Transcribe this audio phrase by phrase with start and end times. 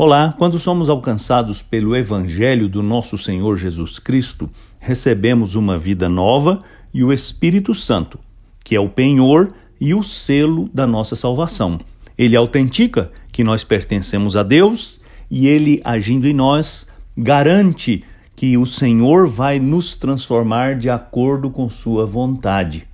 [0.00, 6.62] Olá, quando somos alcançados pelo Evangelho do nosso Senhor Jesus Cristo, recebemos uma vida nova
[6.94, 8.16] e o Espírito Santo,
[8.62, 11.80] que é o penhor e o selo da nossa salvação.
[12.16, 16.86] Ele autentica que nós pertencemos a Deus e ele, agindo em nós,
[17.16, 18.04] garante
[18.36, 22.86] que o Senhor vai nos transformar de acordo com Sua vontade.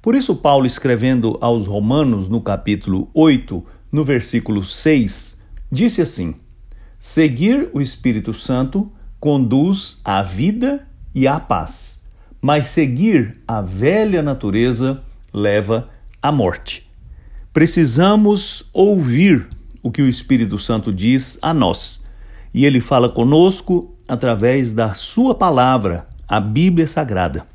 [0.00, 3.62] Por isso, Paulo, escrevendo aos Romanos, no capítulo 8,
[3.92, 5.38] no versículo 6,
[5.70, 6.34] disse assim.
[7.08, 12.04] Seguir o Espírito Santo conduz à vida e à paz,
[12.42, 15.86] mas seguir a velha natureza leva
[16.20, 16.90] à morte.
[17.52, 19.46] Precisamos ouvir
[19.84, 22.02] o que o Espírito Santo diz a nós,
[22.52, 27.46] e ele fala conosco através da sua palavra, a Bíblia Sagrada.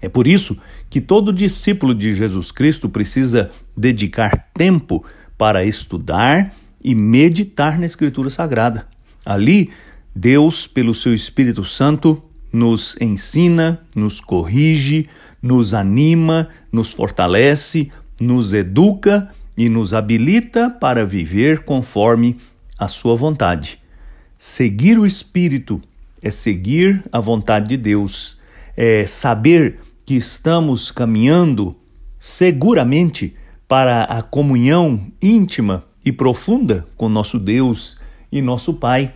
[0.00, 0.56] É por isso
[0.88, 5.04] que todo discípulo de Jesus Cristo precisa dedicar tempo
[5.36, 6.54] para estudar
[6.86, 8.86] e meditar na Escritura Sagrada.
[9.24, 9.70] Ali,
[10.14, 15.08] Deus, pelo seu Espírito Santo, nos ensina, nos corrige,
[15.42, 22.38] nos anima, nos fortalece, nos educa e nos habilita para viver conforme
[22.78, 23.80] a sua vontade.
[24.38, 25.82] Seguir o Espírito
[26.22, 28.38] é seguir a vontade de Deus,
[28.76, 31.74] é saber que estamos caminhando
[32.20, 33.34] seguramente
[33.66, 37.96] para a comunhão íntima e profunda com nosso Deus
[38.30, 39.12] e nosso Pai.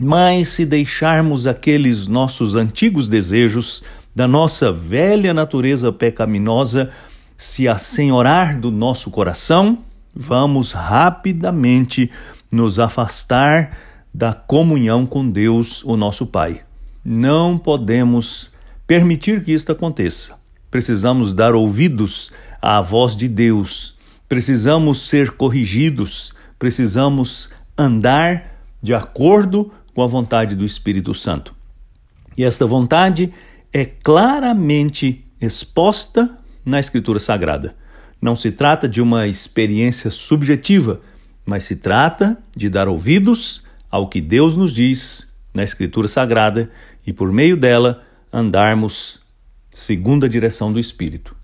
[0.00, 3.82] Mas se deixarmos aqueles nossos antigos desejos
[4.16, 6.90] da nossa velha natureza pecaminosa
[7.36, 9.80] se assenhorar do nosso coração,
[10.14, 12.10] vamos rapidamente
[12.50, 13.76] nos afastar
[14.12, 16.62] da comunhão com Deus, o nosso Pai.
[17.04, 18.50] Não podemos
[18.86, 20.38] permitir que isto aconteça.
[20.70, 23.93] Precisamos dar ouvidos à voz de Deus
[24.34, 31.54] precisamos ser corrigidos, precisamos andar de acordo com a vontade do Espírito Santo.
[32.36, 33.32] E esta vontade
[33.72, 36.36] é claramente exposta
[36.66, 37.76] na Escritura Sagrada.
[38.20, 41.00] Não se trata de uma experiência subjetiva,
[41.46, 46.72] mas se trata de dar ouvidos ao que Deus nos diz na Escritura Sagrada
[47.06, 49.20] e, por meio dela, andarmos
[49.70, 51.36] segundo a direção do Espírito.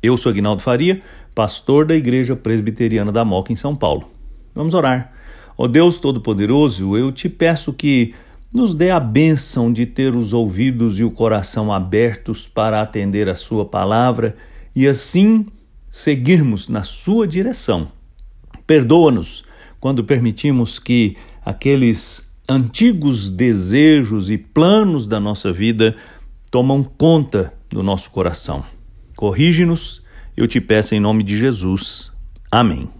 [0.00, 1.02] Eu sou Agnaldo Faria
[1.34, 4.10] pastor da Igreja Presbiteriana da Moca, em São Paulo.
[4.54, 5.12] Vamos orar.
[5.56, 8.14] Ó Deus Todo-Poderoso, eu te peço que
[8.52, 13.34] nos dê a bênção de ter os ouvidos e o coração abertos para atender a
[13.34, 14.36] Sua palavra
[14.74, 15.46] e assim
[15.90, 17.88] seguirmos na Sua direção.
[18.66, 19.44] Perdoa-nos
[19.78, 25.96] quando permitimos que aqueles antigos desejos e planos da nossa vida
[26.50, 28.64] tomam conta do nosso coração.
[29.16, 30.02] Corrige-nos
[30.36, 32.12] eu te peço em nome de Jesus.
[32.50, 32.99] Amém.